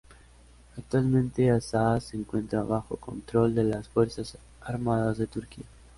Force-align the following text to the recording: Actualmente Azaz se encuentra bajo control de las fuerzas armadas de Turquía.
Actualmente 0.79 1.47
Azaz 1.51 2.05
se 2.05 2.17
encuentra 2.17 2.63
bajo 2.63 2.97
control 2.97 3.53
de 3.53 3.65
las 3.65 3.87
fuerzas 3.87 4.35
armadas 4.59 5.19
de 5.19 5.27
Turquía. 5.27 5.65